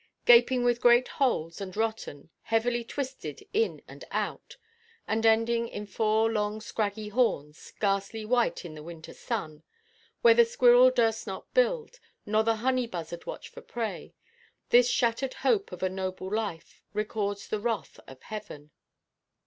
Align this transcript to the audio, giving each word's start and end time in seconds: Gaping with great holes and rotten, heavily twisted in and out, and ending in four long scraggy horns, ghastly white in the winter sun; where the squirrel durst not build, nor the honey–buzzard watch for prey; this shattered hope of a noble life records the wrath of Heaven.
Gaping 0.25 0.63
with 0.63 0.81
great 0.81 1.07
holes 1.07 1.61
and 1.61 1.77
rotten, 1.77 2.31
heavily 2.41 2.83
twisted 2.83 3.47
in 3.53 3.83
and 3.87 4.03
out, 4.09 4.57
and 5.07 5.23
ending 5.27 5.67
in 5.67 5.85
four 5.85 6.31
long 6.31 6.59
scraggy 6.59 7.09
horns, 7.09 7.71
ghastly 7.79 8.25
white 8.25 8.65
in 8.65 8.73
the 8.73 8.81
winter 8.81 9.13
sun; 9.13 9.61
where 10.23 10.33
the 10.33 10.43
squirrel 10.43 10.89
durst 10.89 11.27
not 11.27 11.53
build, 11.53 11.99
nor 12.25 12.41
the 12.41 12.55
honey–buzzard 12.55 13.27
watch 13.27 13.47
for 13.49 13.61
prey; 13.61 14.15
this 14.69 14.89
shattered 14.89 15.35
hope 15.35 15.71
of 15.71 15.83
a 15.83 15.87
noble 15.89 16.33
life 16.33 16.81
records 16.93 17.47
the 17.47 17.59
wrath 17.59 17.99
of 18.07 18.23
Heaven. 18.23 18.71